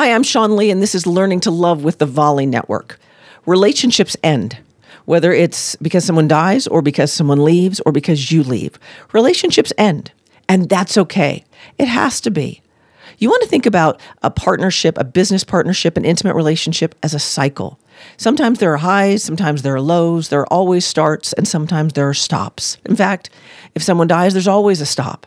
[0.00, 2.98] Hi, I'm Sean Lee, and this is Learning to Love with the Volley Network.
[3.44, 4.56] Relationships end,
[5.04, 8.78] whether it's because someone dies, or because someone leaves, or because you leave.
[9.12, 10.10] Relationships end,
[10.48, 11.44] and that's okay.
[11.76, 12.62] It has to be.
[13.18, 17.18] You want to think about a partnership, a business partnership, an intimate relationship as a
[17.18, 17.78] cycle.
[18.16, 22.08] Sometimes there are highs, sometimes there are lows, there are always starts, and sometimes there
[22.08, 22.78] are stops.
[22.86, 23.28] In fact,
[23.74, 25.26] if someone dies, there's always a stop.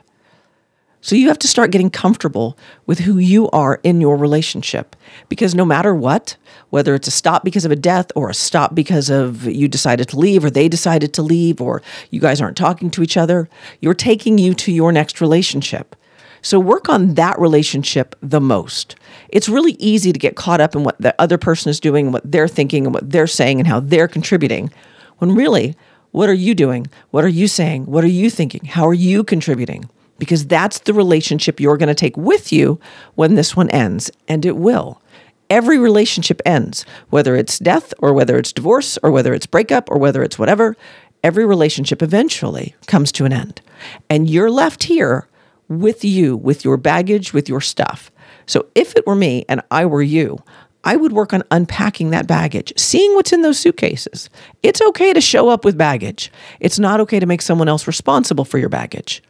[1.03, 4.95] So you have to start getting comfortable with who you are in your relationship
[5.27, 6.37] because no matter what,
[6.69, 10.07] whether it's a stop because of a death or a stop because of you decided
[10.07, 13.49] to leave or they decided to leave or you guys aren't talking to each other,
[13.81, 15.93] you're taking you to your next relationship.
[16.41, 18.95] So work on that relationship the most.
[19.27, 22.31] It's really easy to get caught up in what the other person is doing, what
[22.31, 24.71] they're thinking, and what they're saying, and how they're contributing.
[25.17, 25.75] When really,
[26.11, 26.87] what are you doing?
[27.11, 27.87] What are you saying?
[27.87, 28.63] What are you thinking?
[28.63, 29.89] How are you contributing?
[30.19, 32.79] Because that's the relationship you're going to take with you
[33.15, 35.01] when this one ends, and it will.
[35.49, 39.97] Every relationship ends, whether it's death or whether it's divorce or whether it's breakup or
[39.97, 40.75] whether it's whatever.
[41.23, 43.61] Every relationship eventually comes to an end.
[44.09, 45.27] And you're left here
[45.67, 48.11] with you, with your baggage, with your stuff.
[48.45, 50.43] So if it were me and I were you,
[50.83, 54.29] I would work on unpacking that baggage, seeing what's in those suitcases.
[54.63, 56.31] It's okay to show up with baggage.
[56.59, 59.23] It's not okay to make someone else responsible for your baggage.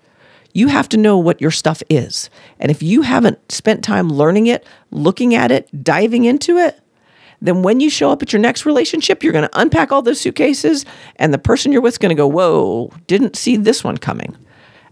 [0.53, 2.29] You have to know what your stuff is.
[2.59, 6.79] And if you haven't spent time learning it, looking at it, diving into it,
[7.41, 10.21] then when you show up at your next relationship, you're going to unpack all those
[10.21, 10.85] suitcases,
[11.17, 14.37] and the person you're with is going to go, Whoa, didn't see this one coming.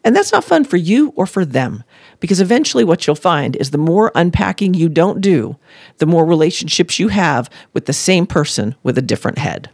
[0.03, 1.83] And that's not fun for you or for them
[2.19, 5.57] because eventually what you'll find is the more unpacking you don't do,
[5.97, 9.69] the more relationships you have with the same person with a different head.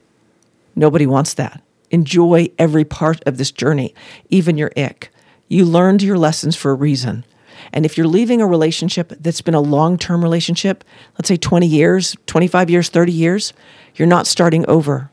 [0.75, 1.61] Nobody wants that.
[1.91, 3.95] Enjoy every part of this journey,
[4.30, 5.11] even your ick.
[5.47, 7.23] You learned your lessons for a reason.
[7.73, 10.83] And if you're leaving a relationship that's been a long term relationship,
[11.17, 13.53] let's say 20 years, 25 years, 30 years,
[13.95, 15.09] you're not starting over.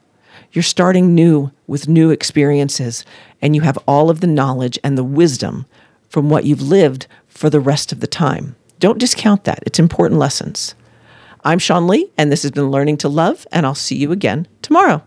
[0.52, 3.04] You're starting new with new experiences,
[3.42, 5.66] and you have all of the knowledge and the wisdom
[6.08, 8.54] from what you've lived for the rest of the time.
[8.78, 9.62] Don't discount that.
[9.66, 10.74] It's important lessons.
[11.44, 14.46] I'm Sean Lee, and this has been Learning to Love, and I'll see you again
[14.62, 15.02] tomorrow.